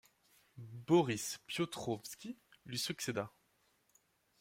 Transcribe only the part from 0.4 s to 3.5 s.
Boris Piotrovski lui succéda.